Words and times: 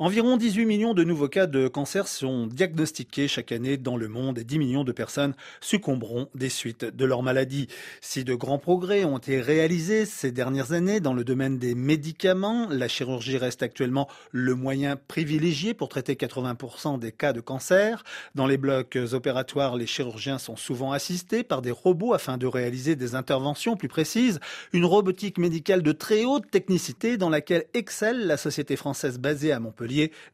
Environ 0.00 0.36
18 0.36 0.64
millions 0.64 0.94
de 0.94 1.02
nouveaux 1.02 1.26
cas 1.26 1.48
de 1.48 1.66
cancer 1.66 2.06
sont 2.06 2.46
diagnostiqués 2.46 3.26
chaque 3.26 3.50
année 3.50 3.76
dans 3.76 3.96
le 3.96 4.06
monde 4.06 4.38
et 4.38 4.44
10 4.44 4.60
millions 4.60 4.84
de 4.84 4.92
personnes 4.92 5.34
succomberont 5.60 6.28
des 6.36 6.50
suites 6.50 6.84
de 6.84 7.04
leur 7.04 7.24
maladie. 7.24 7.66
Si 8.00 8.22
de 8.22 8.36
grands 8.36 8.60
progrès 8.60 9.04
ont 9.04 9.18
été 9.18 9.40
réalisés 9.40 10.06
ces 10.06 10.30
dernières 10.30 10.70
années 10.70 11.00
dans 11.00 11.14
le 11.14 11.24
domaine 11.24 11.58
des 11.58 11.74
médicaments, 11.74 12.68
la 12.70 12.86
chirurgie 12.86 13.38
reste 13.38 13.64
actuellement 13.64 14.06
le 14.30 14.54
moyen 14.54 14.94
privilégié 14.94 15.74
pour 15.74 15.88
traiter 15.88 16.14
80% 16.14 17.00
des 17.00 17.10
cas 17.10 17.32
de 17.32 17.40
cancer. 17.40 18.04
Dans 18.36 18.46
les 18.46 18.56
blocs 18.56 18.96
opératoires, 19.10 19.74
les 19.74 19.88
chirurgiens 19.88 20.38
sont 20.38 20.54
souvent 20.54 20.92
assistés 20.92 21.42
par 21.42 21.60
des 21.60 21.72
robots 21.72 22.14
afin 22.14 22.38
de 22.38 22.46
réaliser 22.46 22.94
des 22.94 23.16
interventions 23.16 23.74
plus 23.74 23.88
précises. 23.88 24.38
Une 24.72 24.84
robotique 24.84 25.38
médicale 25.38 25.82
de 25.82 25.90
très 25.90 26.24
haute 26.24 26.48
technicité 26.52 27.16
dans 27.16 27.30
laquelle 27.30 27.64
excelle 27.74 28.28
la 28.28 28.36
société 28.36 28.76
française 28.76 29.18
basée 29.18 29.50
à 29.50 29.58
Montpellier 29.58 29.87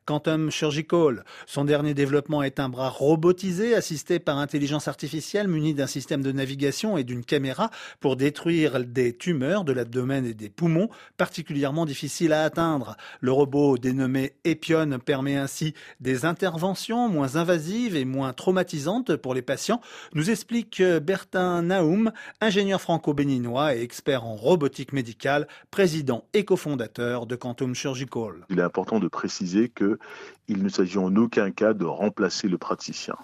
Quantum 0.04 0.50
Surgical. 0.50 1.24
Son 1.46 1.64
dernier 1.64 1.94
développement 1.94 2.42
est 2.42 2.60
un 2.60 2.68
bras 2.68 2.88
robotisé 2.88 3.74
assisté 3.74 4.18
par 4.18 4.38
intelligence 4.38 4.88
artificielle 4.88 5.48
muni 5.48 5.74
d'un 5.74 5.86
système 5.86 6.22
de 6.22 6.32
navigation 6.32 6.98
et 6.98 7.04
d'une 7.04 7.24
caméra 7.24 7.70
pour 8.00 8.16
détruire 8.16 8.84
des 8.84 9.16
tumeurs 9.16 9.64
de 9.64 9.72
l'abdomen 9.72 10.26
et 10.26 10.34
des 10.34 10.48
poumons 10.48 10.88
particulièrement 11.16 11.86
difficiles 11.86 12.32
à 12.32 12.44
atteindre. 12.44 12.96
Le 13.20 13.32
robot 13.32 13.78
dénommé 13.78 14.34
Epion 14.44 14.98
permet 14.98 15.36
ainsi 15.36 15.74
des 16.00 16.24
interventions 16.24 17.08
moins 17.08 17.36
invasives 17.36 17.96
et 17.96 18.04
moins 18.04 18.32
traumatisantes 18.32 19.16
pour 19.16 19.34
les 19.34 19.42
patients, 19.42 19.80
nous 20.14 20.30
explique 20.30 20.82
Bertin 20.82 21.62
Naoum, 21.62 22.12
ingénieur 22.40 22.80
franco-béninois 22.80 23.76
et 23.76 23.82
expert 23.82 24.24
en 24.24 24.36
robotique 24.36 24.92
médicale, 24.92 25.46
président 25.70 26.24
et 26.32 26.44
cofondateur 26.44 27.26
de 27.26 27.36
Quantum 27.36 27.74
Surgical. 27.74 28.46
Il 28.50 28.58
est 28.58 28.62
important 28.62 28.98
de 28.98 29.08
qu'il 29.44 30.62
ne 30.62 30.68
s'agit 30.68 30.98
en 30.98 31.14
aucun 31.16 31.50
cas 31.50 31.74
de 31.74 31.84
remplacer 31.84 32.48
le 32.48 32.58
praticien. 32.58 33.16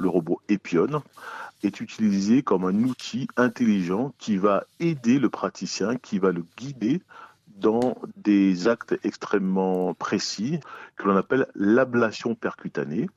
Le 0.00 0.08
robot 0.08 0.40
Epion 0.48 1.02
est 1.62 1.80
utilisé 1.80 2.42
comme 2.42 2.64
un 2.64 2.84
outil 2.84 3.28
intelligent 3.36 4.14
qui 4.18 4.36
va 4.36 4.64
aider 4.80 5.18
le 5.18 5.28
praticien, 5.28 5.96
qui 5.96 6.18
va 6.18 6.32
le 6.32 6.44
guider 6.56 7.02
dans 7.48 7.96
des 8.16 8.68
actes 8.68 8.96
extrêmement 9.02 9.92
précis 9.94 10.60
que 10.96 11.08
l'on 11.08 11.16
appelle 11.16 11.48
l'ablation 11.54 12.34
percutanée, 12.34 13.08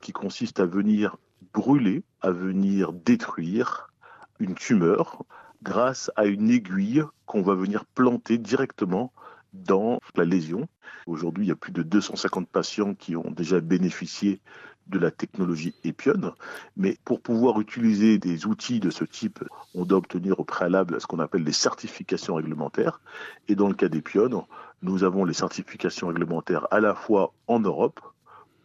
qui 0.00 0.12
consiste 0.12 0.60
à 0.60 0.66
venir 0.66 1.16
brûler, 1.52 2.04
à 2.20 2.30
venir 2.30 2.92
détruire 2.92 3.90
une 4.38 4.54
tumeur 4.54 5.24
grâce 5.62 6.10
à 6.14 6.26
une 6.26 6.50
aiguille 6.50 7.02
qu'on 7.26 7.42
va 7.42 7.54
venir 7.54 7.84
planter 7.84 8.38
directement 8.38 9.12
dans 9.52 10.00
la 10.14 10.24
lésion. 10.24 10.68
Aujourd'hui, 11.06 11.46
il 11.46 11.48
y 11.48 11.52
a 11.52 11.56
plus 11.56 11.72
de 11.72 11.82
250 11.82 12.48
patients 12.48 12.94
qui 12.94 13.16
ont 13.16 13.30
déjà 13.30 13.60
bénéficié 13.60 14.40
de 14.88 14.98
la 14.98 15.10
technologie 15.10 15.74
Epion. 15.84 16.32
Mais 16.76 16.96
pour 17.04 17.20
pouvoir 17.20 17.60
utiliser 17.60 18.18
des 18.18 18.46
outils 18.46 18.80
de 18.80 18.90
ce 18.90 19.04
type, 19.04 19.44
on 19.74 19.84
doit 19.84 19.98
obtenir 19.98 20.40
au 20.40 20.44
préalable 20.44 21.00
ce 21.00 21.06
qu'on 21.06 21.18
appelle 21.18 21.44
les 21.44 21.52
certifications 21.52 22.34
réglementaires. 22.34 23.00
Et 23.48 23.54
dans 23.54 23.68
le 23.68 23.74
cas 23.74 23.88
d'Epion, 23.88 24.46
nous 24.82 25.04
avons 25.04 25.24
les 25.24 25.34
certifications 25.34 26.08
réglementaires 26.08 26.66
à 26.70 26.80
la 26.80 26.94
fois 26.94 27.32
en 27.46 27.60
Europe, 27.60 28.00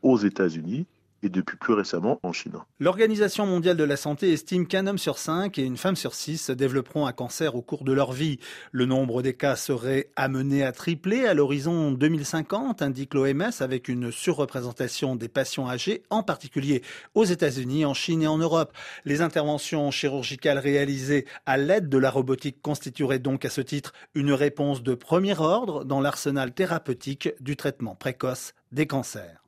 aux 0.02 0.18
États-Unis 0.18 0.86
et 1.24 1.30
depuis 1.30 1.58
plus 1.58 1.74
récemment 1.74 2.20
en 2.22 2.34
Chine. 2.34 2.54
L'Organisation 2.80 3.46
mondiale 3.46 3.78
de 3.78 3.84
la 3.84 3.98
santé 3.98 4.34
estime 4.34 4.68
qu'un 4.68 4.86
homme 4.88 4.98
sur 4.98 5.18
cinq 5.18 5.58
et 5.58 5.64
une 5.64 5.78
femme 5.78 5.96
sur 5.96 6.14
six 6.14 6.52
développeront 6.52 7.08
un 7.08 7.14
cancer 7.14 7.56
au 7.56 7.62
cours 7.62 7.86
de 7.86 7.94
leur 7.94 8.12
vie. 8.12 8.40
Le 8.72 8.86
nombre 8.86 9.22
des 9.22 9.34
cas 9.34 9.56
serait 9.56 10.10
amené 10.16 10.64
à 10.64 10.72
tripler 10.72 11.26
à 11.26 11.34
l'horizon 11.34 11.92
2050, 11.92 12.82
indique 12.82 13.14
l'OMS, 13.14 13.52
avec 13.62 13.88
une 13.88 14.12
surreprésentation 14.12 15.16
des 15.16 15.30
patients 15.30 15.70
âgés, 15.70 16.04
en 16.10 16.24
particulier 16.24 16.84
aux 17.16 17.26
États-Unis, 17.26 17.86
en 17.86 17.94
Chine 17.94 18.22
et 18.22 18.28
en 18.28 18.38
Europe. 18.38 18.74
Les 19.06 19.22
interventions 19.22 19.90
chirurgicales 19.92 20.60
réalisées 20.60 21.26
à 21.46 21.58
l'aide 21.58 21.90
de 21.90 21.98
la 21.98 22.12
robotique 22.12 22.62
constitueraient 22.62 23.20
donc 23.20 23.46
à 23.46 23.50
ce 23.50 23.62
titre 23.62 23.94
une 24.14 24.34
réponse 24.34 24.84
de 24.84 24.94
premier 24.94 25.40
ordre 25.40 25.86
dans 25.86 26.02
l'arsenal 26.02 26.54
thérapeutique 26.54 27.30
du 27.40 27.56
traitement 27.56 27.96
précoce 27.96 28.54
des 28.72 28.88
cancers. 28.88 29.43